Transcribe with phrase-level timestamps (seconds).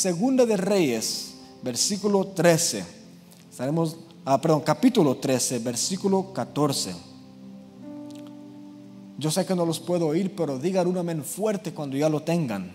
[0.00, 2.82] Segunda de Reyes, versículo 13.
[3.50, 6.94] Estaremos, ah, perdón, capítulo 13, versículo 14.
[9.18, 12.22] Yo sé que no los puedo oír, pero digan un amén fuerte cuando ya lo
[12.22, 12.74] tengan.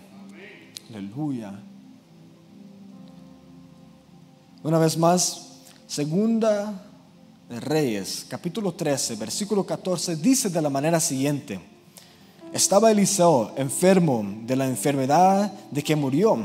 [0.88, 1.58] Aleluya.
[4.62, 6.80] Una vez más, segunda
[7.48, 11.58] de Reyes, capítulo 13, versículo 14, dice de la manera siguiente.
[12.52, 16.38] Estaba Eliseo enfermo de la enfermedad de que murió,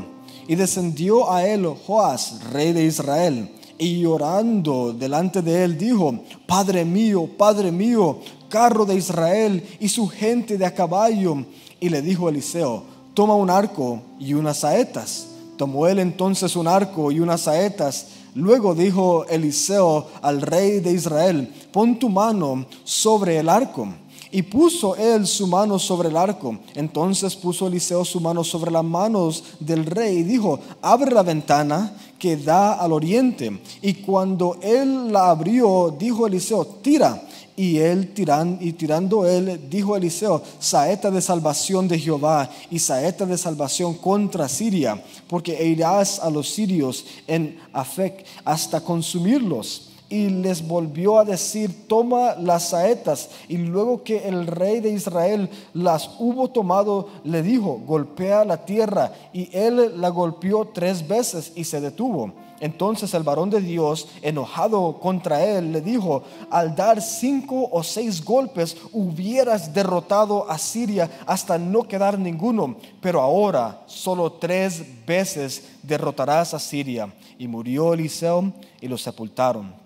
[0.48, 3.48] y descendió a él Joás, rey de Israel,
[3.78, 8.18] y llorando delante de él dijo, Padre mío, Padre mío,
[8.48, 11.44] carro de Israel y su gente de a caballo.
[11.80, 15.26] Y le dijo Eliseo, toma un arco y unas saetas.
[15.56, 18.08] Tomó él entonces un arco y unas saetas.
[18.34, 23.88] Luego dijo Eliseo al rey de Israel, pon tu mano sobre el arco.
[24.34, 26.58] Y puso él su mano sobre el arco.
[26.74, 31.94] Entonces puso Eliseo su mano sobre las manos del rey y dijo, abre la ventana
[32.18, 33.60] que da al oriente.
[33.82, 37.22] Y cuando él la abrió, dijo Eliseo, tira.
[37.54, 43.26] Y él tiran, y tirando él, dijo Eliseo, saeta de salvación de Jehová y saeta
[43.26, 50.68] de salvación contra Siria, porque irás a los sirios en Afec hasta consumirlos y les
[50.68, 53.30] volvió a decir, toma las saetas.
[53.48, 59.10] Y luego que el rey de Israel las hubo tomado, le dijo, golpea la tierra.
[59.32, 62.34] Y él la golpeó tres veces y se detuvo.
[62.60, 68.22] Entonces el varón de Dios, enojado contra él, le dijo, al dar cinco o seis
[68.22, 76.52] golpes hubieras derrotado a Siria hasta no quedar ninguno, pero ahora solo tres veces derrotarás
[76.52, 77.10] a Siria.
[77.38, 79.81] Y murió Eliseo y lo sepultaron.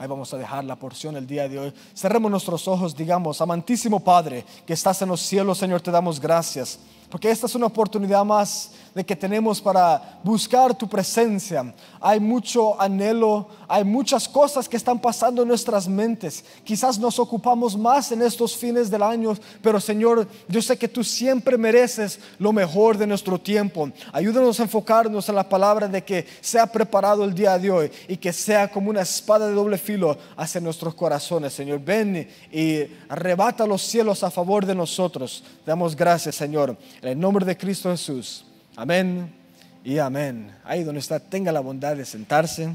[0.00, 1.74] Ahí vamos a dejar la porción el día de hoy.
[1.94, 6.78] Cerremos nuestros ojos, digamos, amantísimo Padre que estás en los cielos, Señor, te damos gracias.
[7.10, 11.74] Porque esta es una oportunidad más de que tenemos para buscar tu presencia.
[12.00, 16.44] Hay mucho anhelo, hay muchas cosas que están pasando en nuestras mentes.
[16.64, 21.04] Quizás nos ocupamos más en estos fines del año, pero Señor, yo sé que tú
[21.04, 23.90] siempre mereces lo mejor de nuestro tiempo.
[24.12, 28.16] Ayúdanos a enfocarnos en la palabra de que sea preparado el día de hoy y
[28.16, 31.52] que sea como una espada de doble filo hacia nuestros corazones.
[31.52, 35.42] Señor, ven y arrebata los cielos a favor de nosotros.
[35.64, 38.44] Damos gracias, Señor, en el nombre de Cristo Jesús.
[38.76, 39.32] Amén
[39.84, 40.52] y amén.
[40.64, 42.70] Ahí donde está, tenga la bondad de sentarse.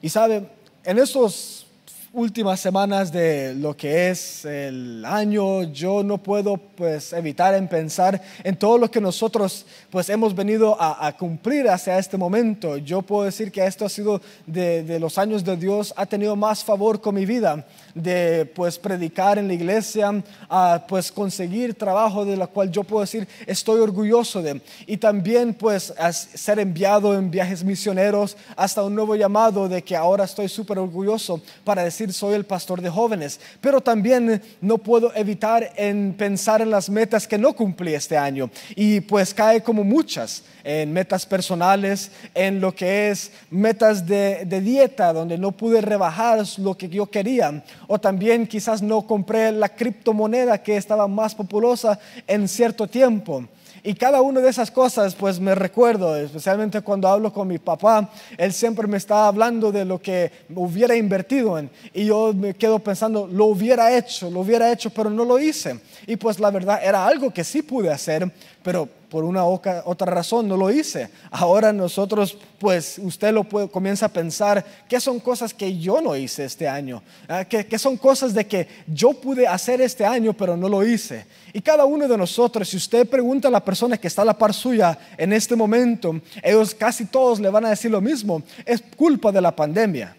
[0.00, 0.46] Y sabe,
[0.84, 1.66] en estas
[2.14, 8.20] últimas semanas de lo que es el año, yo no puedo pues evitar en pensar
[8.42, 12.78] en todo lo que nosotros pues hemos venido a, cumplir hacia este momento.
[12.78, 16.34] Yo puedo decir que esto ha sido de, de los años de Dios, ha tenido
[16.34, 17.66] más favor con mi vida
[18.02, 23.00] de pues predicar en la iglesia, a pues conseguir trabajo de la cual yo puedo
[23.00, 24.60] decir estoy orgulloso de.
[24.86, 25.92] Y también pues
[26.34, 31.40] ser enviado en viajes misioneros hasta un nuevo llamado de que ahora estoy súper orgulloso
[31.64, 33.40] para decir soy el pastor de jóvenes.
[33.60, 38.50] Pero también no puedo evitar en pensar en las metas que no cumplí este año.
[38.76, 44.60] Y pues cae como muchas en metas personales, en lo que es metas de, de
[44.60, 46.28] dieta, donde no pude rebajar
[46.58, 51.98] lo que yo quería o también quizás no compré la criptomoneda que estaba más populosa
[52.28, 53.44] en cierto tiempo.
[53.82, 58.10] Y cada una de esas cosas, pues me recuerdo, especialmente cuando hablo con mi papá,
[58.36, 61.70] él siempre me está hablando de lo que hubiera invertido en.
[61.94, 65.80] Y yo me quedo pensando, lo hubiera hecho, lo hubiera hecho, pero no lo hice.
[66.06, 68.30] Y pues la verdad era algo que sí pude hacer,
[68.62, 71.10] pero por una otra razón no lo hice.
[71.30, 76.14] Ahora nosotros, pues usted lo puede, comienza a pensar, ¿qué son cosas que yo no
[76.14, 77.02] hice este año?
[77.26, 81.24] Ah, ¿Qué, son cosas de que yo pude hacer este año, pero no lo hice?
[81.52, 84.36] Y cada uno de nosotros, si usted pregunta a la persona que está a la
[84.36, 88.82] par suya en este momento, ellos casi todos le van a decir lo mismo, es
[88.96, 90.14] culpa de la pandemia.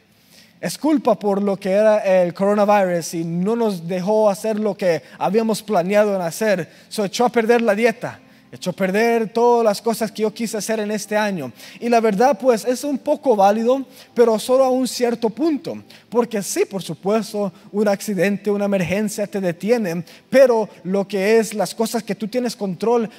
[0.59, 5.03] Es culpa por lo que era el coronavirus y no nos dejó hacer lo que
[5.17, 6.69] habíamos planeado en hacer.
[6.89, 8.19] Se echó a perder la dieta
[8.51, 11.51] echó a perder todas las cosas que yo quise hacer en este año.
[11.79, 15.77] Y la verdad, pues, es un poco válido, pero solo a un cierto punto.
[16.09, 21.75] Porque sí, por supuesto, un accidente, una emergencia te detiene, pero lo que es las
[21.75, 23.09] cosas que tú tienes control,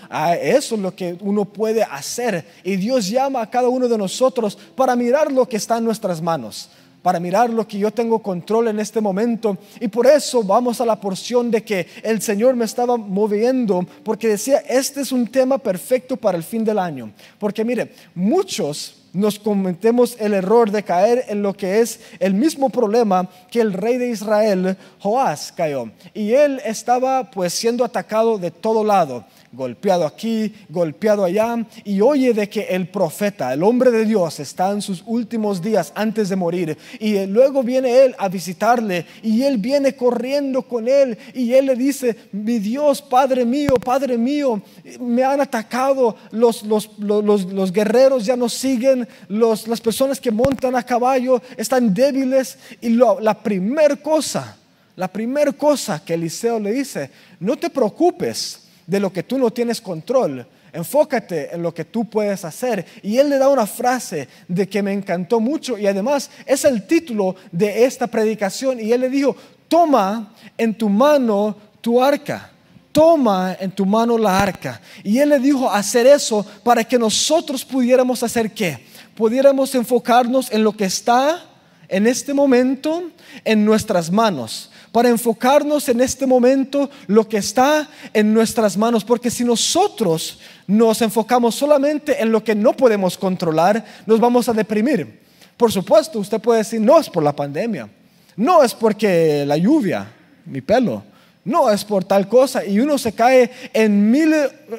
[0.43, 2.45] eso es lo que uno puede hacer.
[2.65, 6.21] Y Dios llama a cada uno de nosotros para mirar lo que está en nuestras
[6.21, 6.71] manos
[7.03, 9.57] para mirar lo que yo tengo control en este momento.
[9.81, 14.29] Y por eso vamos a la porción de que el Señor me estaba moviendo, porque
[14.29, 17.13] decía, este es un tema perfecto para el fin del año.
[17.39, 22.71] Porque mire, muchos nos cometemos el error de caer en lo que es el mismo
[22.71, 25.91] problema que el rey de Israel, Joás, cayó.
[26.15, 32.33] Y él estaba pues siendo atacado de todo lado golpeado aquí, golpeado allá, y oye
[32.33, 36.37] de que el profeta, el hombre de Dios, está en sus últimos días antes de
[36.37, 41.67] morir, y luego viene él a visitarle, y él viene corriendo con él, y él
[41.67, 44.63] le dice, mi Dios, Padre mío, Padre mío,
[45.01, 51.43] me han atacado, los, los, guerreros ya no siguen, las personas que montan a caballo
[51.57, 54.57] están débiles, y la primera cosa,
[54.97, 57.11] la primera cosa que Eliseo le dice,
[57.41, 62.05] no te preocupes de lo que tú no tienes control, enfócate en lo que tú
[62.05, 62.85] puedes hacer.
[63.03, 66.87] Y él le da una frase de que me encantó mucho y además es el
[66.87, 68.81] título de esta predicación.
[68.81, 69.37] Y él le dijo,
[69.69, 72.51] toma en tu mano tu arca.
[72.93, 74.81] Toma en tu mano la arca.
[75.05, 78.90] Y él le dijo hacer eso para que nosotros pudiéramos hacer qué?
[79.17, 81.45] Pudiéramos enfocarnos en lo que está
[81.89, 83.11] en este momento
[83.45, 89.31] en nuestras manos para enfocarnos en este momento lo que está en nuestras manos, porque
[89.31, 95.21] si nosotros nos enfocamos solamente en lo que no podemos controlar, nos vamos a deprimir.
[95.57, 97.89] Por supuesto, usted puede decir, no es por la pandemia,
[98.37, 100.11] no es porque la lluvia,
[100.47, 101.05] mi pelo,
[101.51, 102.65] no es por tal cosa.
[102.65, 104.33] Y uno se cae en mil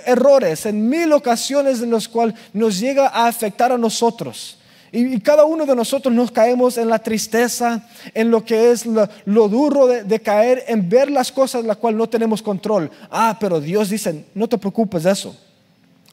[0.06, 4.58] errores, en mil ocasiones en las cuales nos llega a afectar a nosotros.
[4.94, 9.48] Y, cada uno de nosotros nos caemos en la tristeza, en lo que es lo,
[9.50, 12.90] duro de, caer, en ver las cosas las cuales no tenemos control.
[13.10, 15.36] Ah, pero Dios dice, no te preocupes de eso.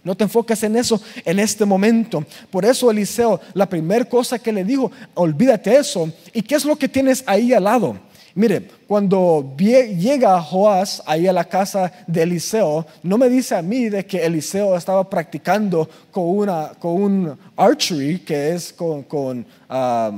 [0.02, 2.24] No te enfoques en eso en este momento.
[2.50, 6.10] Por eso Eliseo, la primera cosa que le dijo, olvídate eso.
[6.32, 7.96] ¿Y qué es lo que tienes ahí al lado?
[8.34, 13.90] Mire, cuando llega Joás ahí a la casa de Eliseo, no me dice a mí
[13.90, 20.10] de que Eliseo estaba practicando con, una, con un archery, que es con, con, ah,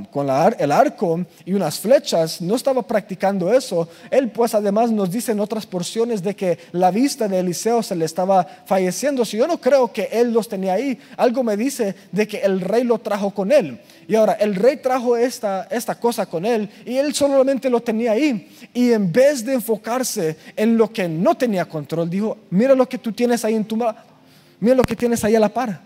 [0.56, 3.88] el arco y unas flechas, no estaba practicando eso.
[4.08, 7.96] Él pues además nos dice en otras porciones de que la vista de Eliseo se
[7.96, 9.24] le estaba falleciendo.
[9.24, 12.60] Si yo no creo que él los tenía ahí, algo me dice de que el
[12.60, 13.80] rey lo trajo con él.
[14.06, 18.12] Y ahora el rey trajo esta, esta cosa con él y él solamente lo tenía
[18.12, 18.48] ahí.
[18.72, 22.98] Y en vez de enfocarse en lo que no tenía control, dijo, mira lo que
[22.98, 23.98] tú tienes ahí en tu mano,
[24.60, 25.80] mira lo que tienes ahí a la par,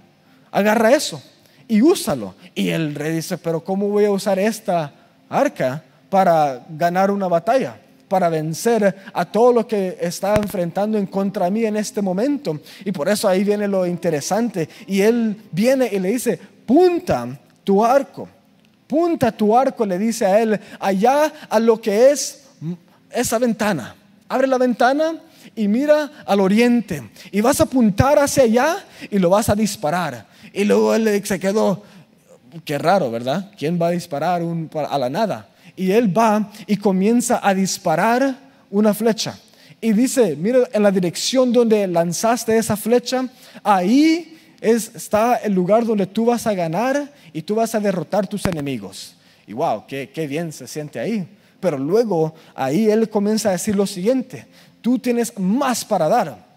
[0.50, 1.22] agarra eso
[1.68, 2.34] y úsalo.
[2.54, 4.92] Y el rey dice, pero ¿cómo voy a usar esta
[5.28, 7.78] arca para ganar una batalla?
[8.06, 12.60] para vencer a todo lo que está enfrentando en contra mí en este momento.
[12.84, 14.68] Y por eso ahí viene lo interesante.
[14.86, 17.26] Y él viene y le dice, punta
[17.64, 18.28] tu arco,
[18.86, 22.43] punta tu arco, le dice a él, allá a lo que es
[23.14, 23.94] esa ventana.
[24.28, 25.14] Abre la ventana
[25.54, 27.02] y mira al oriente.
[27.30, 30.26] Y vas a apuntar hacia allá y lo vas a disparar.
[30.52, 31.82] Y luego él se quedó,
[32.64, 33.50] qué raro, ¿verdad?
[33.58, 34.42] ¿Quién va a disparar
[34.88, 35.48] a la nada?
[35.76, 38.36] Y él va y comienza a disparar
[38.70, 39.38] una flecha.
[39.80, 43.28] Y dice, mira en la dirección donde lanzaste esa flecha,
[43.62, 48.46] ahí está el lugar donde tú vas a ganar y tú vas a derrotar tus
[48.46, 49.14] enemigos.
[49.46, 51.26] Y wow, qué, qué bien se siente ahí.
[51.64, 54.46] Pero luego ahí él comienza a decir lo siguiente,
[54.82, 56.53] tú tienes más para dar.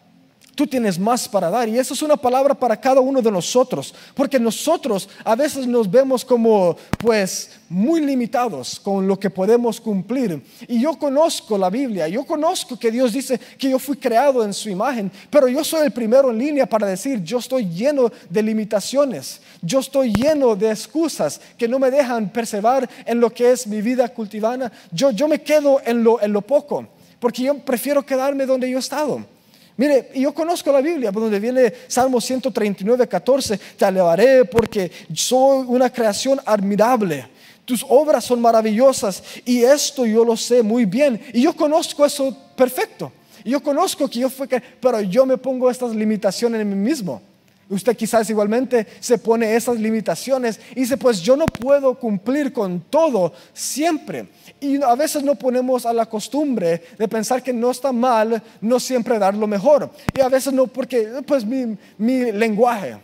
[0.57, 1.69] Tú tienes más para dar.
[1.69, 3.93] Y eso es una palabra para cada uno de nosotros.
[4.15, 10.41] Porque nosotros a veces nos vemos como pues muy limitados con lo que podemos cumplir.
[10.67, 12.07] Y yo conozco la Biblia.
[12.07, 15.11] Yo conozco que Dios dice que yo fui creado en su imagen.
[15.29, 19.39] Pero yo soy el primero en línea para decir, yo estoy lleno de limitaciones.
[19.61, 23.83] Yo estoy lleno de excusas que no me dejan perseverar en lo que es mi
[23.83, 24.71] vida cultivana.
[24.91, 26.87] Yo, yo me quedo en lo, en lo poco,
[27.19, 29.36] porque yo prefiero quedarme donde yo he estado.
[29.77, 35.91] Mire, yo conozco la Biblia, donde viene Salmo 139, 14, te alabaré porque soy una
[35.91, 37.27] creación admirable.
[37.63, 41.21] Tus obras son maravillosas y esto yo lo sé muy bien.
[41.31, 43.11] Y yo conozco eso perfecto.
[43.45, 44.47] Yo conozco que yo fui,
[44.79, 47.21] pero yo me pongo estas limitaciones en mí mismo.
[47.69, 52.79] Usted quizás igualmente se pone esas limitaciones y dice, pues yo no puedo cumplir con
[52.79, 54.29] todo siempre.
[54.61, 58.79] Y a veces no ponemos a la costumbre de pensar que no está mal no
[58.79, 59.91] siempre dar lo mejor.
[60.15, 62.97] Y a veces no porque, pues mi, mi lenguaje,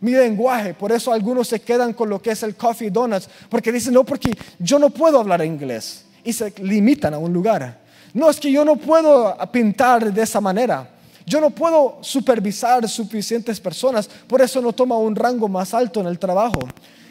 [0.00, 3.70] mi lenguaje, por eso algunos se quedan con lo que es el coffee donuts, porque
[3.70, 6.04] dicen, no, porque yo no puedo hablar inglés.
[6.24, 7.78] Y se limitan a un lugar.
[8.12, 10.97] No, es que yo no puedo pintar de esa manera
[11.28, 16.06] yo no puedo supervisar suficientes personas, por eso no toma un rango más alto en
[16.06, 16.60] el trabajo.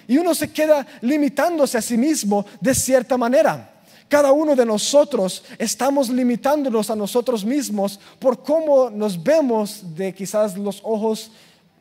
[0.07, 3.73] Y uno se queda limitándose a sí mismo de cierta manera.
[4.07, 10.57] Cada uno de nosotros estamos limitándonos a nosotros mismos por cómo nos vemos de quizás
[10.57, 11.29] los ojos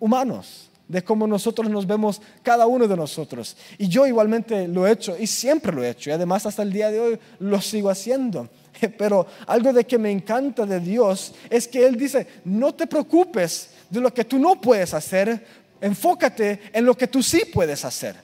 [0.01, 3.57] humanos, de cómo nosotros nos vemos cada uno de nosotros.
[3.79, 6.73] Y yo igualmente lo he hecho y siempre lo he hecho y además hasta el
[6.73, 8.49] día de hoy lo sigo haciendo
[8.99, 13.71] Pero algo de que me encanta de Dios es que Él dice, no te preocupes
[13.91, 15.45] de lo que tú no puedes hacer,
[15.81, 18.17] enfócate en lo que tú sí puedes hacer.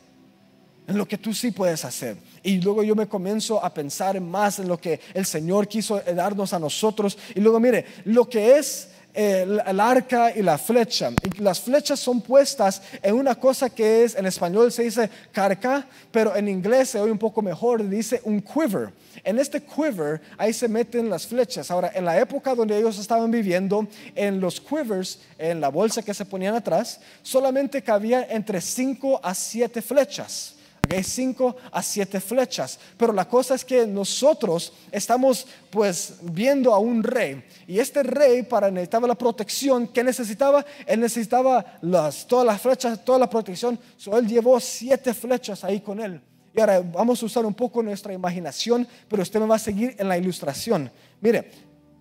[0.86, 2.16] En lo que tú sí puedes hacer.
[2.42, 6.52] Y luego yo me comienzo a pensar más en lo que el Señor quiso darnos
[6.52, 7.16] a nosotros.
[7.34, 11.10] Y luego mire, lo que es el, arca y la flecha.
[11.24, 15.86] Y las flechas son puestas en una cosa que es, en español se dice carca,
[16.10, 18.90] pero en inglés se oye un poco mejor, dice un quiver.
[19.24, 21.70] En este quiver ahí se meten las flechas.
[21.70, 26.14] Ahora, en la época donde ellos estaban viviendo, en los quivers, en la bolsa que
[26.14, 30.56] se ponían atrás, solamente cabía entre 5 a 7 flechas.
[30.84, 32.78] Okay, cinco a siete flechas.
[32.96, 37.44] Pero la cosa es que nosotros estamos pues viendo a un rey.
[37.68, 39.86] Y este rey para necesitaba la protección.
[39.86, 40.64] ¿Qué necesitaba?
[40.84, 43.78] Él necesitaba las, todas las flechas, toda la protección.
[43.96, 46.20] So, él llevó siete flechas ahí con él.
[46.54, 49.94] Y ahora vamos a usar un poco nuestra imaginación, pero usted me va a seguir
[49.98, 50.90] en la ilustración.
[51.20, 51.50] Mire,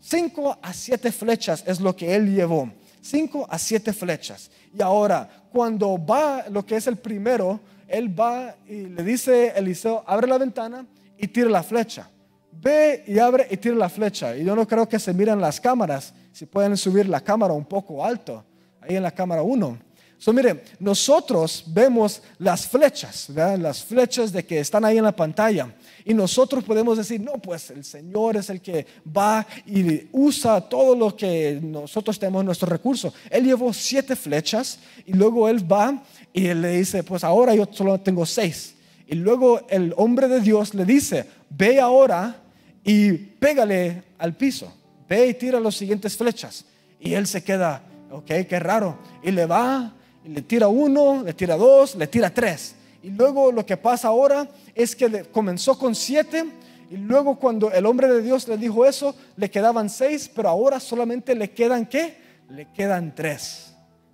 [0.02, 2.70] cinco a siete flechas es lo que él llevó.
[3.00, 4.52] Cinco a siete flechas.
[4.78, 7.60] Y ahora, cuando va lo que es el primero,
[7.92, 10.86] él va y le dice Eliseo, abre la ventana
[11.18, 12.10] y tira la flecha.
[12.52, 14.36] Ve y abre y tira la flecha.
[14.36, 17.66] Y yo no creo que se miren las cámaras, si pueden subir la cámara un
[17.66, 18.44] poco alto,
[18.82, 19.92] ahí en la cámara 1.
[20.22, 25.74] So, miren, nosotros vemos las flechas, las flechas de que están ahí en la pantalla.
[26.06, 28.86] Y nosotros podemos decir, no, pues el Señor es el que
[29.18, 33.12] va y usa todo lo que nosotros tenemos en nuestro recurso.
[33.32, 37.68] Él llevó siete flechas y luego él va y él le dice, pues ahora yo
[37.72, 38.76] solo tengo seis.
[39.08, 42.38] Y luego el hombre de Dios le dice, ve ahora
[42.84, 44.74] y pégale al piso.
[45.10, 46.66] Ve y tira las siguientes flechas.
[47.00, 48.98] Y él se queda, ok, qué raro.
[49.22, 52.76] Y le va, y le tira uno, le tira dos, le tira tres.
[53.04, 56.46] Y luego lo que pasa ahora es que comenzó con siete.
[56.90, 60.80] Y luego cuando el hombre de Dios le dijo eso, le quedaban seis, pero ahora
[60.80, 62.16] solamente le quedan qué?
[62.50, 63.74] Le quedan tres.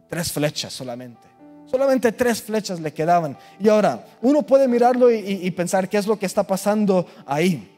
[0.10, 1.28] Tres flechas solamente.
[1.70, 3.38] Solamente tres flechas le quedaban.
[3.60, 7.74] Y ahora, uno puede mirarlo y, pensar qué es lo que está pasando ahí.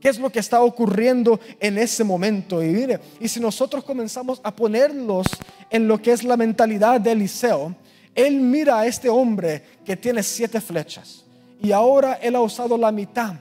[0.00, 2.62] ¿Qué es lo que está ocurriendo en ese momento?
[2.62, 5.26] Y mire, y si nosotros comenzamos a ponerlos
[5.70, 7.74] en lo que es la mentalidad de Eliseo,
[8.14, 11.24] él mira a este hombre que tiene siete flechas
[11.60, 13.34] y ahora él ha usado la mitad.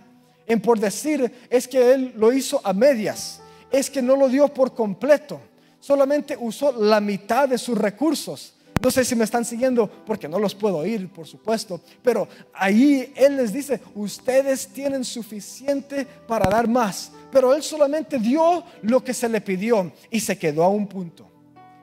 [0.48, 4.48] En por decir es que él lo hizo a medias, es que no lo dio
[4.48, 5.40] por completo,
[5.80, 8.53] solamente usó la mitad de sus recursos.
[8.82, 11.80] No sé si me están siguiendo porque no los puedo oír, por supuesto.
[12.01, 17.12] Pero ahí Él les dice, ustedes tienen suficiente para dar más.
[17.32, 21.30] Pero Él solamente dio lo que se le pidió y se quedó a un punto.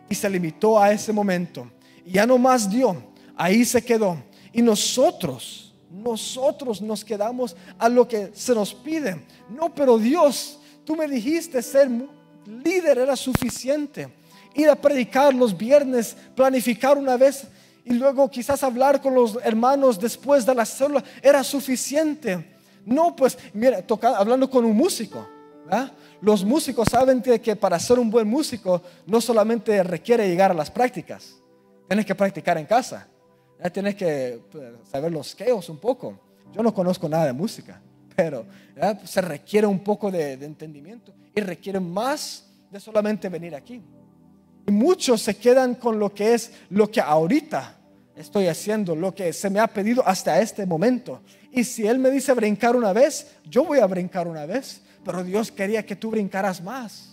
[0.08, 1.70] Y se limitó a ese momento.
[2.04, 3.02] Y ya no más dio.
[3.36, 4.22] Ahí se quedó.
[4.52, 9.24] Y nosotros, nosotros nos quedamos a lo que se nos pide.
[9.48, 11.88] No, pero Dios, tú me dijiste ser
[12.46, 14.19] líder era suficiente
[14.54, 17.46] ir a predicar los viernes, planificar una vez
[17.84, 22.56] y luego quizás hablar con los hermanos después de la célula era suficiente.
[22.84, 23.84] No, pues mira,
[24.16, 25.26] hablando con un músico,
[26.20, 30.70] los músicos saben que, para ser un buen músico no solamente requiere llegar a las
[30.70, 31.36] prácticas,
[31.88, 33.06] tienes que practicar en casa,
[33.72, 36.18] tienes que pues, saber los queos un poco.
[36.52, 37.80] Yo no conozco nada de música,
[38.16, 38.44] pero
[39.04, 43.82] se requiere un poco de entendimiento y requiere más de solamente venir aquí.
[44.66, 47.76] Y muchos se quedan con lo que es lo que ahorita
[48.16, 51.20] estoy haciendo, lo que se me ha pedido hasta este momento.
[51.52, 54.82] Y si Él me dice brincar una vez, yo voy a brincar una vez.
[55.04, 57.10] Pero Dios quería que tú brincaras más.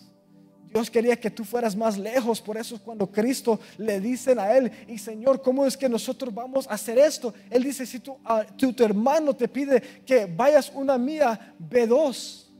[0.69, 2.41] Dios quería que tú fueras más lejos.
[2.41, 6.33] Por eso es cuando Cristo le dicen a Él, y Señor, ¿cómo es que nosotros
[6.33, 7.33] vamos a hacer esto?
[7.49, 11.87] Él dice, si tu, ah, tu, tu hermano te pide que vayas una mía, ve
[11.87, 12.51] dos.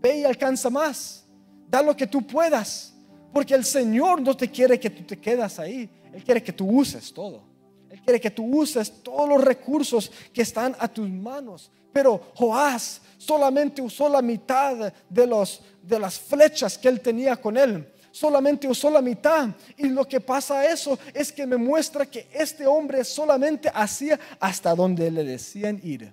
[0.00, 1.24] Ve y alcanza más.
[1.68, 2.89] Da lo que tú puedas.
[3.32, 5.88] Porque el Señor no te quiere que tú te quedas ahí.
[6.12, 7.42] Él quiere que tú uses todo.
[7.88, 11.70] Él quiere que tú uses todos los recursos que están a tus manos.
[11.92, 17.56] Pero Joás solamente usó la mitad de, los, de las flechas que él tenía con
[17.56, 17.92] él.
[18.12, 19.48] Solamente usó la mitad.
[19.76, 24.18] Y lo que pasa a eso es que me muestra que este hombre solamente hacía
[24.38, 26.12] hasta donde le decían ir.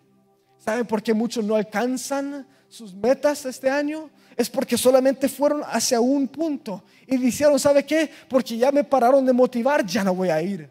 [0.58, 4.10] ¿Saben por qué muchos no alcanzan sus metas este año?
[4.38, 8.10] es porque solamente fueron hacia un punto y dijeron, ¿sabe qué?
[8.30, 10.70] Porque ya me pararon de motivar, ya no voy a ir.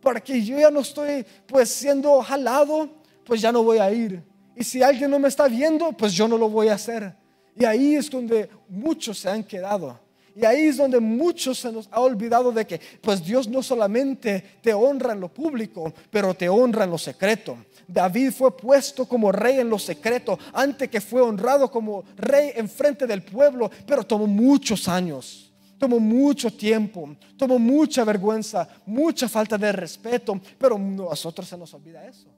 [0.00, 2.88] Porque yo ya no estoy pues siendo jalado,
[3.24, 4.22] pues ya no voy a ir.
[4.54, 7.12] Y si alguien no me está viendo, pues yo no lo voy a hacer.
[7.56, 9.98] Y ahí es donde muchos se han quedado.
[10.38, 14.60] Y ahí es donde muchos se nos ha olvidado de que pues Dios no solamente
[14.62, 17.56] te honra en lo público, pero te honra en lo secreto.
[17.88, 22.68] David fue puesto como rey en lo secreto, antes que fue honrado como rey en
[22.68, 29.58] frente del pueblo, pero tomó muchos años, tomó mucho tiempo, tomó mucha vergüenza, mucha falta
[29.58, 32.28] de respeto, pero nosotros se nos olvida eso.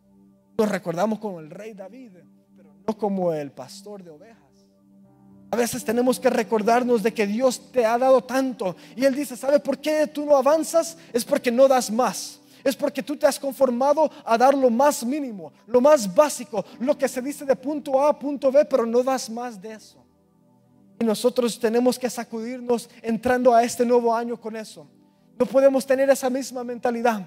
[0.57, 2.13] Nos recordamos como el rey David,
[2.57, 4.50] pero no como el pastor de ovejas.
[5.51, 8.77] A veces tenemos que recordarnos de que Dios te ha dado tanto.
[8.95, 10.97] Y Él dice, ¿sabe por qué tú no avanzas?
[11.13, 12.41] Es porque no das más.
[12.63, 16.97] Es porque tú te has conformado a dar lo más mínimo, lo más básico, lo
[16.97, 20.05] que se dice de punto A a punto B, pero no das más de eso.
[21.01, 24.87] Y nosotros tenemos que sacudirnos entrando a este nuevo año con eso.
[25.39, 27.27] No podemos tener esa misma mentalidad.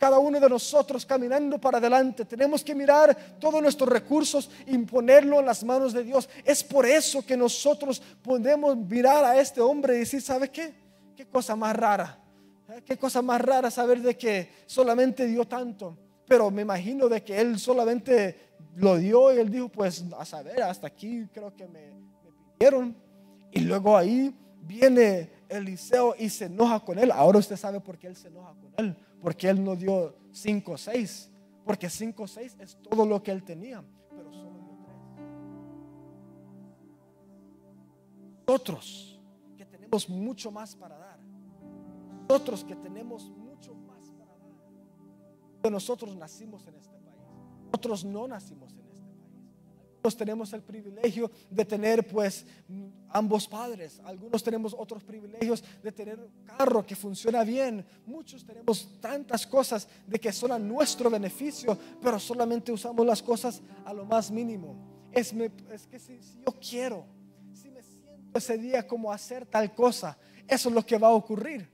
[0.00, 5.40] Cada uno de nosotros caminando para adelante, tenemos que mirar todos nuestros recursos y ponerlo
[5.40, 6.26] en las manos de Dios.
[6.42, 10.72] Es por eso que nosotros podemos mirar a este hombre y decir, ¿sabe qué?
[11.14, 12.18] Qué cosa más rara
[12.70, 12.82] ¿Eh?
[12.84, 15.98] Qué cosa más rara saber de que solamente dio tanto.
[16.26, 20.62] Pero me imagino de que él solamente lo dio y él dijo, pues a saber,
[20.62, 21.92] hasta aquí creo que me,
[22.58, 22.96] pidieron.
[23.50, 27.10] Y luego ahí viene Eliseo y se enoja con él.
[27.10, 28.96] Ahora usted sabe por qué él se enoja con él.
[29.20, 31.30] Porque él no dio cinco o seis.
[31.64, 33.84] Porque cinco o seis es todo lo que él tenía.
[34.10, 34.96] Pero solo dio tres.
[38.46, 39.20] Nosotros
[39.56, 41.30] que tenemos mucho más para dar
[42.30, 44.30] nosotros que tenemos mucho más para
[45.62, 45.72] dar.
[45.72, 47.18] Nosotros nacimos en este país.
[47.64, 48.79] Nosotros no nacimos en
[50.00, 52.46] Nosotros tenemos el privilegio de tener pues
[53.10, 54.00] ambos padres.
[54.02, 57.84] Algunos tenemos otros privilegios de tener un carro que funciona bien.
[58.06, 63.60] Muchos tenemos tantas cosas de que son a nuestro beneficio, pero solamente usamos las cosas
[63.84, 64.74] a lo más mínimo.
[65.12, 67.04] Es, es que si, si yo quiero,
[67.52, 70.16] si me siento ese día como hacer tal cosa,
[70.48, 71.68] eso es lo que va a ocurrir.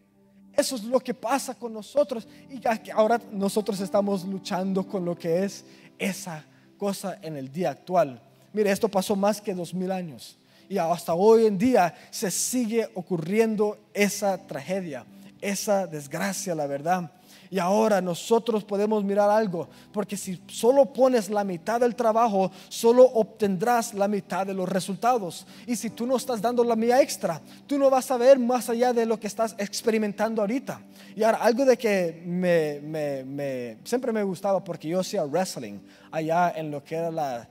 [0.52, 2.26] Eso es lo que pasa con nosotros.
[2.50, 5.64] Y ahora nosotros estamos luchando con lo que es
[5.96, 6.44] esa
[6.76, 8.20] cosa en el día actual.
[8.52, 10.36] Mire, esto pasó más que dos mil años.
[10.68, 15.04] Y hasta hoy en día se sigue ocurriendo esa tragedia,
[15.40, 17.10] esa desgracia, la verdad.
[17.50, 23.04] Y ahora nosotros podemos mirar algo, porque si solo pones la mitad del trabajo, solo
[23.04, 25.46] obtendrás la mitad de los resultados.
[25.66, 28.68] Y si tú no estás dando la mía extra, tú no vas a ver más
[28.68, 30.80] allá de lo que estás experimentando ahorita.
[31.14, 35.78] Y ahora, algo de que me, siempre me gustaba, porque yo hacía wrestling
[36.10, 37.48] allá en lo que era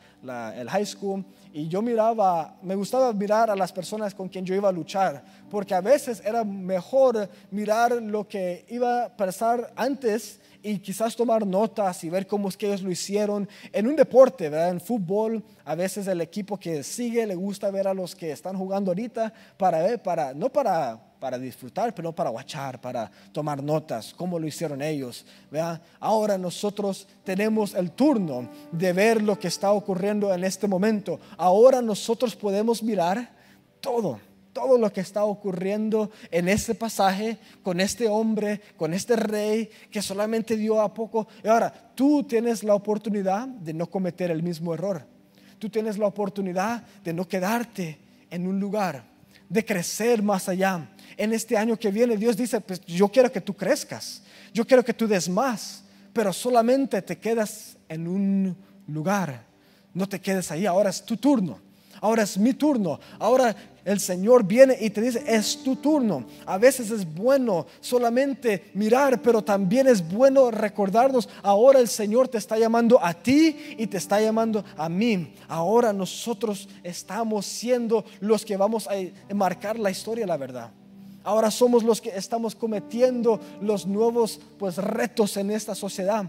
[0.55, 4.53] el high school y yo miraba, me gustaba mirar a las personas con quien yo
[4.53, 5.23] iba a luchar,
[5.55, 11.47] porque a veces era mejor mirar lo que iba a pasar antes y quizás tomar
[11.47, 14.47] notas y ver cómo es que ellos lo hicieron en un deporte.
[14.47, 18.57] En fútbol, a veces el equipo que sigue le gusta ver a los que están
[18.57, 24.13] jugando ahorita para ver, para, no para, para disfrutar, pero para guachar, para tomar notas,
[24.13, 25.81] cómo lo hicieron ellos, ¿verdad?
[26.01, 31.17] Ahora nosotros tenemos el turno de ver lo que está ocurriendo en este momento.
[31.37, 33.33] Ahora nosotros podemos mirar
[33.79, 34.19] todo
[34.55, 40.01] todo lo que está ocurriendo en este pasaje con este hombre, con este rey que
[40.01, 41.27] solamente dio a poco.
[41.43, 45.05] Y ahora, tú tienes la oportunidad de no cometer el mismo error.
[45.59, 49.03] Tú tienes la oportunidad de no quedarte en un lugar,
[49.49, 50.89] de crecer más allá.
[51.17, 54.85] En este año que viene, Dios dice, pues yo quiero que tú crezcas, yo quiero
[54.85, 58.55] que tú des más, pero solamente te quedas en un
[58.87, 59.43] lugar.
[59.93, 61.59] No te quedes ahí, ahora es tu turno
[62.01, 66.25] ahora es mi turno, ahora el Señor viene y te dice, es tu turno.
[66.45, 72.39] A veces es bueno solamente mirar, pero también es bueno recordarnos, ahora el Señor te
[72.39, 75.33] está llamando a ti y te está llamando a mí.
[75.47, 78.93] Ahora nosotros estamos siendo los que vamos a
[79.33, 80.71] marcar la historia, la verdad.
[81.23, 86.25] Ahora somos los que estamos cometiendo los nuevos pues retos en esta sociedad.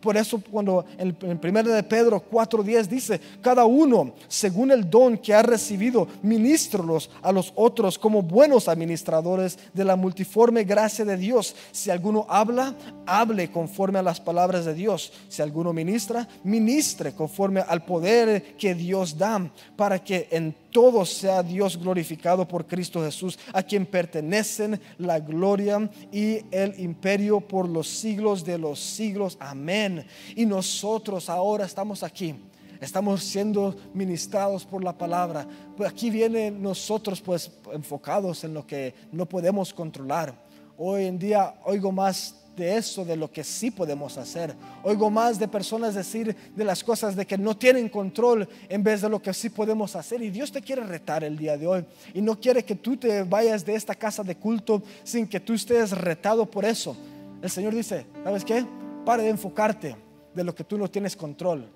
[0.00, 5.18] Por eso cuando en, el 1 de Pedro 4.10 dice, cada uno según el don
[5.18, 11.16] que ha recibido, ministrolos a los otros como buenos administradores de la multiforme gracia de
[11.16, 11.54] Dios.
[11.72, 12.74] Si alguno habla,
[13.06, 15.12] hable conforme a las palabras de Dios.
[15.28, 21.42] Si alguno ministra, ministre conforme al poder que Dios da, para que en todo sea
[21.42, 27.88] Dios glorificado por Cristo Jesús, a quien pertenecen la gloria y el imperio por los
[27.88, 29.36] siglos de los siglos.
[29.40, 30.06] Amén.
[30.34, 32.34] Y nosotros ahora estamos aquí.
[32.80, 35.46] Estamos siendo ministrados por la palabra.
[35.76, 40.34] Pues aquí vienen nosotros pues enfocados en lo que no podemos controlar.
[40.78, 44.54] Hoy en día oigo más de eso, de lo que sí podemos hacer.
[44.84, 49.00] Oigo más de personas decir de las cosas de que no tienen control en vez
[49.00, 50.22] de lo que sí podemos hacer.
[50.22, 51.84] Y Dios te quiere retar el día de hoy.
[52.14, 55.54] Y no quiere que tú te vayas de esta casa de culto sin que tú
[55.54, 56.96] estés retado por eso.
[57.42, 58.64] El Señor dice, ¿sabes qué?
[59.04, 59.96] Pare de enfocarte
[60.34, 61.66] de lo que tú no tienes control.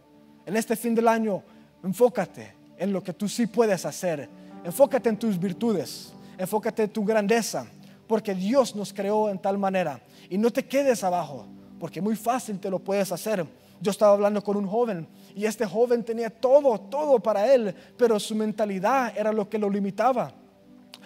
[0.44, 1.42] En este fin del año,
[1.82, 4.28] enfócate en lo que tú sí puedes hacer.
[4.62, 6.12] Enfócate en tus virtudes.
[6.36, 7.66] Enfócate en tu grandeza.
[8.06, 10.00] Porque Dios nos creó en tal manera.
[10.28, 11.46] Y no te quedes abajo.
[11.78, 13.46] Porque muy fácil te lo puedes hacer.
[13.80, 18.18] Yo estaba hablando con un joven y este joven tenía todo, todo para él, pero
[18.18, 20.32] su mentalidad era lo que lo limitaba.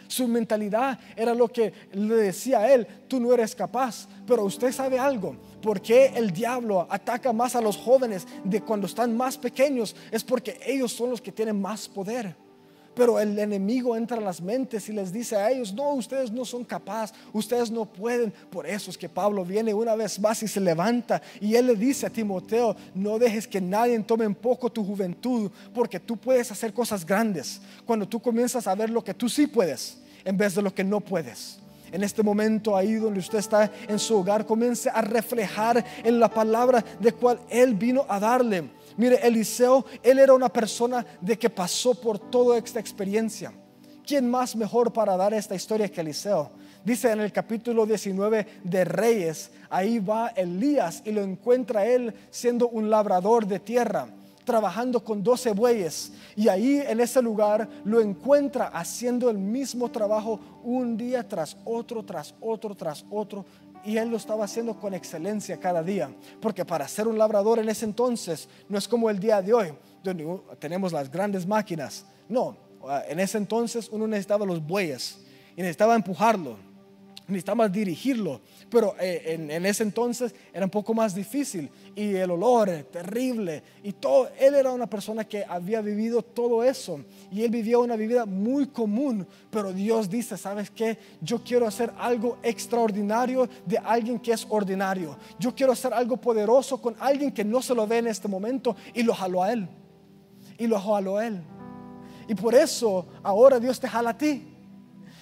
[0.06, 4.72] Su mentalidad era lo que le decía a él, tú no eres capaz, pero usted
[4.72, 9.36] sabe algo, ¿Por qué el diablo ataca más a los jóvenes de cuando están más
[9.36, 9.96] pequeños?
[10.10, 12.36] Es porque ellos son los que tienen más poder.
[12.98, 16.44] Pero el enemigo entra en las mentes y les dice a ellos, no, ustedes no
[16.44, 18.32] son capaces, ustedes no pueden.
[18.50, 21.76] Por eso es que Pablo viene una vez más y se levanta y él le
[21.76, 26.50] dice a Timoteo, no dejes que nadie tome en poco tu juventud, porque tú puedes
[26.50, 30.56] hacer cosas grandes cuando tú comienzas a ver lo que tú sí puedes en vez
[30.56, 31.60] de lo que no puedes
[31.92, 36.28] en este momento ahí donde usted está en su hogar, comience a reflejar en la
[36.28, 38.64] palabra de cual Él vino a darle.
[38.98, 43.52] Mire, Eliseo, él era una persona de que pasó por toda esta experiencia.
[44.04, 46.50] ¿Quién más mejor para dar esta historia que Eliseo?
[46.84, 52.68] Dice en el capítulo 19 de Reyes, ahí va Elías y lo encuentra él siendo
[52.68, 54.08] un labrador de tierra
[54.48, 60.40] trabajando con 12 bueyes y ahí en ese lugar lo encuentra haciendo el mismo trabajo
[60.64, 63.44] un día tras otro, tras otro, tras otro.
[63.88, 66.10] Y él lo estaba haciendo con excelencia cada día.
[66.40, 69.72] Porque para ser un labrador en ese entonces no es como el día de hoy,
[70.04, 72.04] donde tenemos las grandes máquinas.
[72.28, 72.56] No,
[73.08, 75.20] en ese entonces uno necesitaba los bueyes
[75.56, 76.58] y necesitaba empujarlo,
[77.26, 82.70] necesitaba dirigirlo pero eh, en, ese entonces era un poco más difícil y el olor
[82.90, 84.28] terrible y todo.
[84.38, 88.68] Él era una persona que había vivido todo eso y él vivía una vida muy
[88.68, 90.98] común, pero Dios dice, ¿sabes qué?
[91.20, 95.16] Yo quiero hacer algo extraordinario de alguien que es ordinario.
[95.38, 98.76] Yo quiero hacer algo poderoso con alguien que no se lo ve en este momento
[98.94, 99.68] y lo jaló a él.
[100.58, 101.42] Y lo jaló a él.
[102.28, 104.54] Y por eso ahora Dios te jala a ti.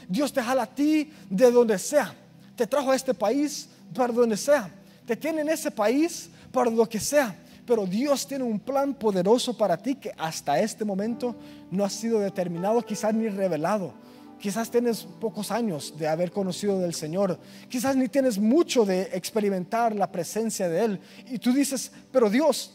[0.09, 2.15] Dios te jala a ti de donde sea
[2.57, 4.71] te trajo a este país para donde sea.
[5.05, 7.37] Te tiene en ese país para lo que sea.
[7.67, 11.37] Pero Dios tiene un plan poderoso para ti que hasta este momento
[11.71, 13.93] no ha sido determinado, quizás ni revelado.
[14.39, 17.39] Quizás tienes pocos años de haber conocido del Señor.
[17.69, 21.01] Quizás ni tienes mucho de experimentar la presencia de Él.
[21.31, 22.75] Y tú dices, pero Dios,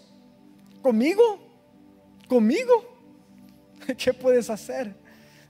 [0.84, 1.24] ¿conmigo?
[2.28, 2.72] ¿Conmigo?
[3.98, 4.96] ¿Qué puedes hacer?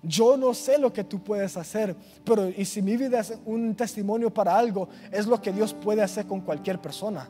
[0.04, 3.76] Yo no sé lo que tú puedes hacer, pero y si mi vida es un
[3.76, 7.30] testimonio para algo, es lo que Dios puede hacer con cualquier persona.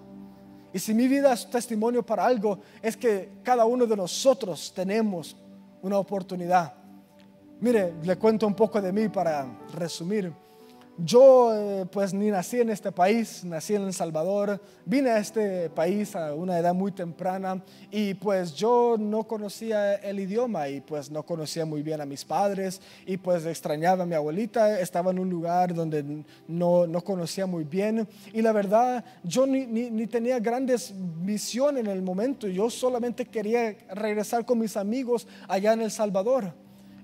[0.74, 5.36] Y si mi vida es testimonio para algo, es que cada uno de nosotros tenemos
[5.82, 6.74] una oportunidad.
[7.60, 10.34] Mire, le cuento un poco de mí para resumir.
[11.04, 15.68] Yo eh, pues ni nací en este país, nací en El Salvador, vine a este
[15.72, 21.10] país a una edad muy temprana y pues yo no conocía el idioma y pues
[21.10, 25.18] no conocía muy bien a mis padres y pues extrañaba a mi abuelita, estaba en
[25.18, 30.06] un lugar donde no, no conocía muy bien y la verdad yo ni, ni, ni
[30.06, 35.82] tenía grandes visiones en el momento, yo solamente quería regresar con mis amigos allá en
[35.82, 36.54] El Salvador.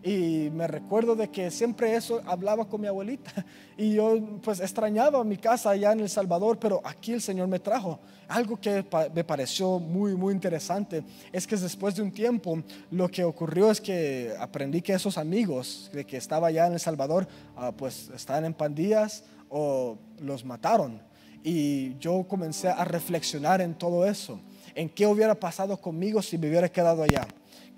[0.03, 3.31] Y me recuerdo de que siempre eso hablaba con mi abuelita.
[3.79, 7.59] Y yo pues extrañaba mi casa allá en El Salvador, pero aquí el Señor me
[7.59, 7.99] trajo.
[8.27, 8.83] Algo que
[9.13, 13.79] me pareció muy, muy interesante es que después de un tiempo lo que ocurrió es
[13.79, 18.45] que aprendí que esos amigos de que estaba allá en El Salvador, ah, pues estaban
[18.45, 20.99] en pandillas o los mataron.
[21.43, 24.39] Y yo comencé a reflexionar en todo eso,
[24.73, 27.27] en qué hubiera pasado conmigo si me hubiera quedado allá.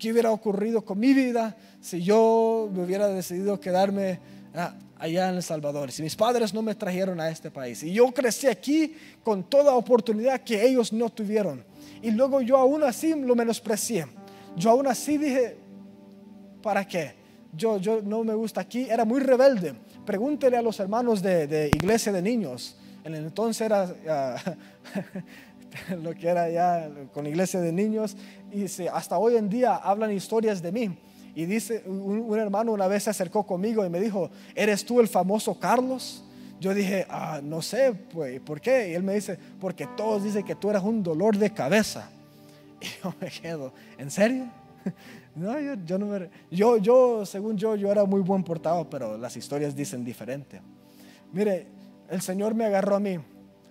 [0.00, 4.18] ¿Qué hubiera ocurrido con mi vida si yo me hubiera decidido quedarme
[4.54, 5.92] ah, allá en El Salvador?
[5.92, 7.82] Si mis padres no me trajeron a este país.
[7.82, 11.62] Y yo crecí aquí con toda oportunidad que ellos no tuvieron.
[12.00, 14.06] Y luego yo aún así lo menosprecié.
[14.56, 15.58] Yo aún así dije,
[16.62, 17.12] ¿para qué?
[17.54, 18.88] Yo, yo no me gusta aquí.
[18.88, 19.74] Era muy rebelde.
[20.06, 22.74] Pregúntele a los hermanos de, iglesia de niños.
[23.04, 23.94] En el entonces era...
[24.08, 24.56] Ah,
[26.02, 28.16] lo que era ya con iglesia de niños,
[28.52, 30.98] y hasta hoy en día hablan historias de mí.
[31.34, 35.08] Y dice, un, hermano una vez se acercó conmigo y me dijo, ¿eres tú el
[35.08, 36.24] famoso Carlos?
[36.60, 38.90] Yo dije, ah, no sé, pues, ¿por qué?
[38.90, 42.10] Y él me dice, porque todos dicen que tú eras un dolor de cabeza.
[42.82, 44.46] Y yo me quedo, ¿en serio?
[45.32, 49.16] No, yo, yo no me, yo, yo, según yo, yo era muy buen portado, pero
[49.16, 50.60] las historias dicen diferente.
[51.32, 51.68] Mire,
[52.08, 53.16] el Señor me agarró a mí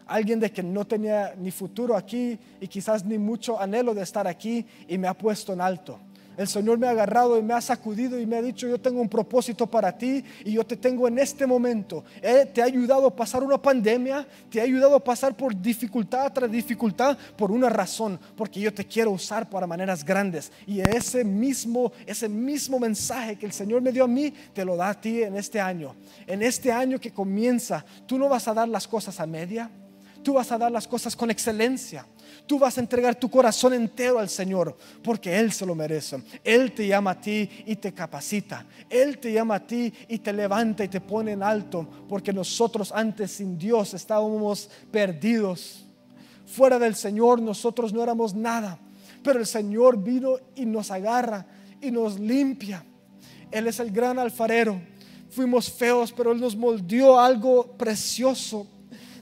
[0.09, 4.27] alguien de que no tenía ni futuro aquí y quizás ni mucho anhelo de estar
[4.27, 5.99] aquí y me ha puesto en alto.
[6.39, 9.01] El Señor me ha agarrado y me ha sacudido y me ha dicho, yo tengo
[9.01, 12.05] un propósito para ti y yo te tengo en este momento.
[12.53, 16.49] te ha ayudado a pasar una pandemia, te ha ayudado a pasar por dificultad tras
[16.49, 20.49] dificultad por una razón, porque yo te quiero usar para maneras grandes.
[20.65, 24.77] Y ese mismo, ese mismo mensaje que el Señor me dio a mí, te lo
[24.77, 25.93] da a ti en este año.
[26.25, 29.69] En este año que comienza, tú no vas a dar las cosas a media,
[30.23, 32.05] tú vas a dar las cosas con excelencia.
[32.45, 36.21] Tú vas a entregar tu corazón entero al Señor porque Él se lo merece.
[36.43, 38.65] Él te llama a ti y te capacita.
[38.89, 42.91] Él te llama a ti y te levanta y te pone en alto porque nosotros
[42.91, 45.85] antes sin Dios estábamos perdidos.
[46.45, 48.79] Fuera del Señor nosotros no éramos nada.
[49.23, 51.45] Pero el Señor vino y nos agarra
[51.81, 52.83] y nos limpia.
[53.51, 54.81] Él es el gran alfarero.
[55.29, 58.65] Fuimos feos, pero Él nos moldeó algo precioso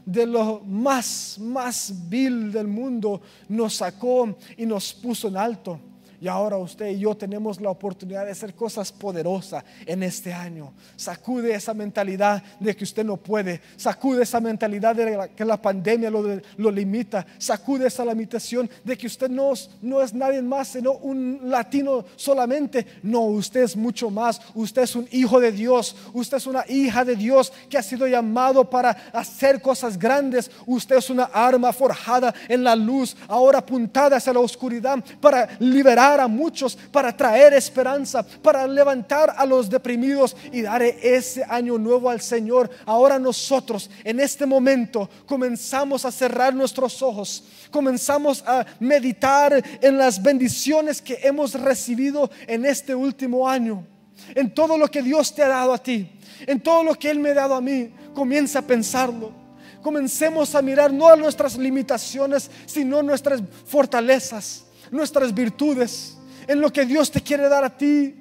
[0.08, 5.78] de lo más, más vil del mundo, nos sacó y nos puso en alto.
[6.20, 10.74] Y ahora usted y yo tenemos la oportunidad de hacer cosas poderosas en este año.
[10.96, 13.62] Sacude esa mentalidad de que usted no puede.
[13.76, 17.26] Sacude esa mentalidad de que la pandemia lo, limita.
[17.38, 19.54] Sacude esa limitación de que usted no,
[19.84, 22.88] no es nadie más, sino un latino solamente.
[23.04, 24.42] No, usted es mucho más.
[24.56, 25.96] Usted es un hijo de Dios.
[26.14, 30.50] Usted es una hija de Dios que ha sido llamado para hacer cosas grandes.
[30.66, 36.07] Usted es una arma forjada en la luz, ahora apuntada hacia la oscuridad para liberar
[36.16, 42.10] a muchos, para traer esperanza, para levantar a los deprimidos y dar ese año nuevo
[42.10, 42.70] al Señor.
[42.86, 50.22] Ahora nosotros en este momento comenzamos a cerrar nuestros ojos, comenzamos a meditar en las
[50.22, 53.86] bendiciones que hemos recibido en este último año,
[54.34, 56.10] en todo lo que Dios te ha dado a ti,
[56.46, 57.92] en todo lo que Él me ha dado a mí.
[58.14, 59.48] Comienza a pensarlo
[59.88, 66.86] comencemos a mirar no a nuestras limitaciones, sino nuestras fortalezas nuestras virtudes, en lo que
[66.86, 68.16] Dios te quiere dar a ti,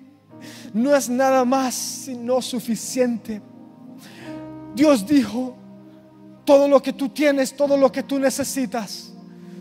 [0.73, 3.41] no es nada más sino suficiente.
[4.75, 5.57] Dios dijo,
[6.45, 9.13] todo lo que tú tienes, todo lo que tú necesitas,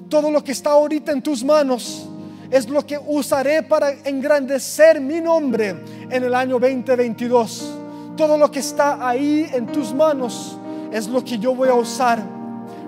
[0.09, 2.07] todo lo que está ahorita en tus manos,
[2.51, 7.75] es lo que usaré para engrandecer mi nombre en el año 2022.
[8.15, 10.57] Todo lo que está ahí en tus manos
[10.91, 12.23] es lo que yo voy a usar.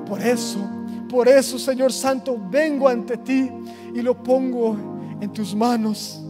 [0.07, 0.59] Por eso,
[1.07, 3.49] por eso, Señor Santo, vengo ante ti
[3.93, 4.75] y lo pongo
[5.21, 6.21] en tus manos.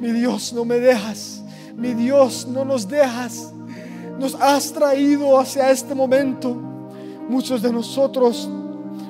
[0.00, 1.42] Mi Dios, no me dejas.
[1.76, 3.52] Mi Dios, no nos dejas.
[4.18, 6.54] Nos has traído hacia este momento.
[7.28, 8.48] Muchos de nosotros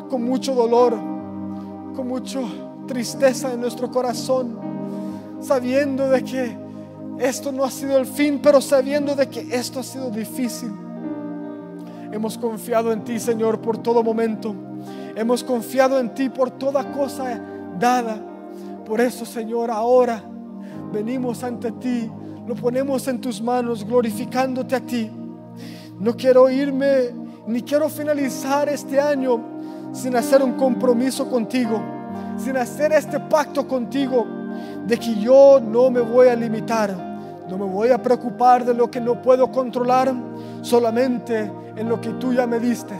[0.08, 0.92] con mucho dolor,
[1.94, 2.40] con mucha
[2.86, 4.58] tristeza en nuestro corazón,
[5.40, 6.58] sabiendo de que
[7.18, 10.72] esto no ha sido el fin, pero sabiendo de que esto ha sido difícil.
[12.12, 14.54] Hemos confiado en ti, Señor, por todo momento.
[15.16, 17.40] Hemos confiado en ti por toda cosa
[17.78, 18.18] dada.
[18.84, 20.22] Por eso, Señor, ahora
[20.92, 22.10] venimos ante ti,
[22.46, 25.10] lo ponemos en tus manos, glorificándote a ti.
[25.98, 27.10] No quiero irme,
[27.46, 29.40] ni quiero finalizar este año
[29.92, 31.80] sin hacer un compromiso contigo,
[32.36, 34.26] sin hacer este pacto contigo
[34.86, 36.90] de que yo no me voy a limitar,
[37.48, 40.12] no me voy a preocupar de lo que no puedo controlar,
[40.62, 42.94] solamente en lo que tú ya me diste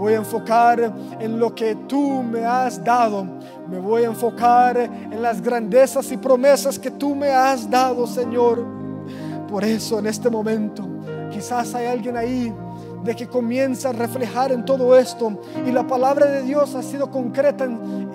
[0.00, 3.26] voy a enfocar en lo que tú me has dado.
[3.68, 8.64] Me voy a enfocar en las grandezas y promesas que tú me has dado, Señor.
[9.46, 10.88] Por eso en este momento,
[11.30, 12.50] quizás hay alguien ahí
[13.04, 17.10] de que comienza a reflejar en todo esto y la palabra de Dios ha sido
[17.10, 17.68] concreta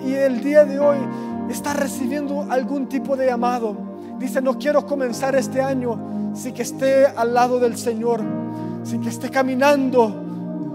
[0.04, 0.98] y el día de hoy
[1.48, 3.76] está recibiendo algún tipo de llamado.
[4.18, 8.22] Dice, no quiero comenzar este año sin que esté al lado del Señor,
[8.82, 10.25] sin que esté caminando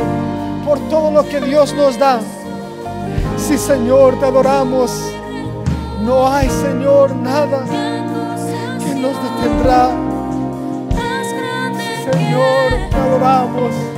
[0.66, 2.20] por todo lo que Dios nos da.
[3.48, 4.90] Sí, Señor, te adoramos.
[6.02, 9.90] No hay, Señor, nada que nos detendrá.
[12.10, 13.93] Señor, te adoramos.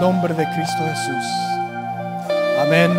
[0.00, 1.26] nombre de Cristo Jesús.
[2.60, 2.90] Amén.